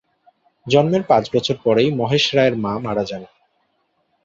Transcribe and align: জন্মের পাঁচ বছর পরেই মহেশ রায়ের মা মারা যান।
জন্মের 0.67 1.03
পাঁচ 1.03 1.23
বছর 1.35 1.55
পরেই 1.63 1.89
মহেশ 1.91 2.25
রায়ের 2.35 2.55
মা 2.55 2.73
মারা 2.79 3.03
যান। 3.05 3.23